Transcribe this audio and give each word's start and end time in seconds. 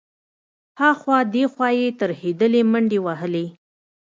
ها 0.79 0.89
خوا 0.99 1.17
دې 1.33 1.43
خوا 1.53 1.69
يې 1.79 1.87
ترهېدلې 2.01 2.61
منډې 2.71 2.99
وهلې. 3.05 3.45